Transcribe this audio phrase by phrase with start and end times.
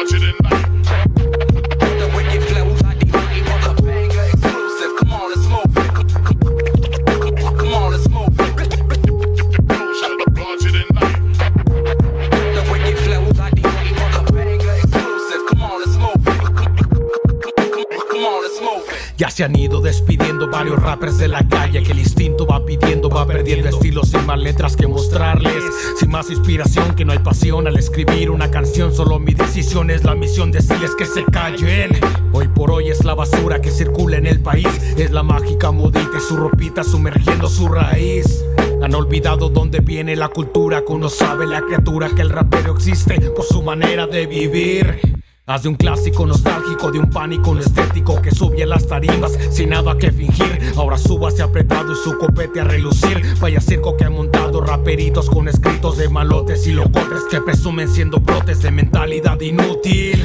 [0.00, 0.69] larger than life.
[19.20, 23.10] Ya se han ido despidiendo varios rappers de la calle que el instinto va pidiendo,
[23.10, 25.62] va perdiendo estilo sin más letras que mostrarles,
[25.98, 30.04] sin más inspiración que no hay pasión al escribir una canción, solo mi decisión es
[30.04, 31.90] la misión decirles que se callen.
[32.32, 36.16] Hoy por hoy es la basura que circula en el país, es la mágica modita
[36.16, 38.42] y su ropita sumergiendo su raíz.
[38.82, 43.20] Han olvidado dónde viene la cultura, que uno sabe la criatura que el rapero existe
[43.32, 45.19] por su manera de vivir.
[45.50, 49.70] Haz de un clásico nostálgico, de un pánico estético que sube a las tarimas sin
[49.70, 50.60] nada que fingir.
[50.76, 53.20] Ahora súbase apretado y su copete a relucir.
[53.40, 58.20] Vaya circo que ha montado raperitos con escritos de malotes y locotes que presumen siendo
[58.20, 60.22] brotes de mentalidad inútil.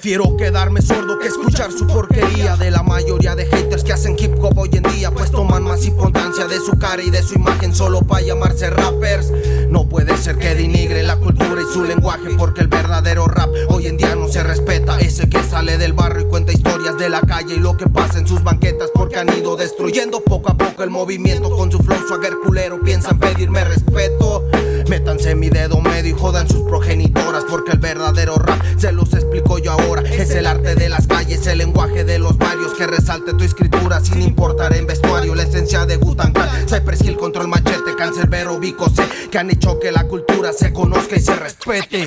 [0.00, 4.32] Prefiero quedarme sordo que escuchar su porquería de la mayoría de haters que hacen hip
[4.40, 7.74] hop hoy en día, pues toman más importancia de su cara y de su imagen
[7.74, 9.32] solo para llamarse rappers.
[9.70, 13.88] No puede ser que denigre la cultura y su lenguaje, porque el verdadero rap hoy
[13.88, 15.00] en día no se respeta.
[15.00, 18.20] Ese que sale del barrio y cuenta historias de la calle y lo que pasa
[18.20, 21.98] en sus banquetas, porque han ido destruyendo poco a poco el movimiento con su flow
[22.06, 22.80] swagger culero.
[22.82, 24.44] Piensan pedirme respeto.
[24.88, 29.12] Métanse mi dedo medio y jodan sus progenitoras, porque el verdadero rap se los
[29.58, 34.00] Es el arte de las calles, el lenguaje de los barrios que resalte tu escritura
[34.00, 35.34] sin importar en vestuario.
[35.34, 39.90] La esencia de Gutangan, Cypress Hill, Control Machete, Cancerbero, Vico C, que han hecho que
[39.90, 42.06] la cultura se conozca y se respete.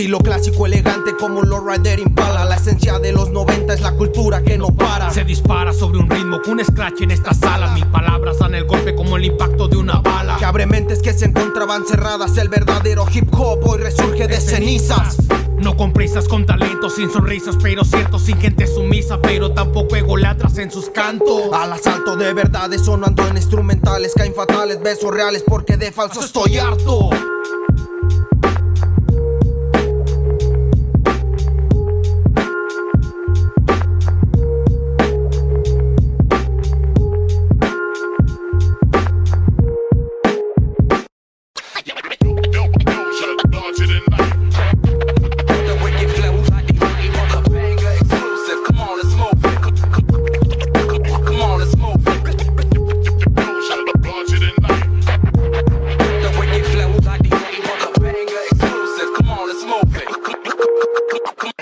[0.00, 2.46] Estilo clásico elegante como los Rider Impala.
[2.46, 5.10] La esencia de los 90 es la cultura que no para.
[5.10, 7.74] Se dispara sobre un ritmo con un scratch en esta sala.
[7.74, 10.38] Mis palabras dan el golpe como el impacto de una bala.
[10.38, 12.38] Que abre mentes que se encontraban cerradas.
[12.38, 15.18] El verdadero hip hop hoy resurge de cenizas.
[15.58, 20.56] no con prisas, con talento, sin sonrisas, pero cierto, sin gente sumisa, pero tampoco egolatras
[20.56, 21.52] en sus cantos.
[21.52, 26.56] Al asalto de verdades sonando en instrumentales, caen fatales, besos reales, porque de falso estoy
[26.56, 27.10] harto.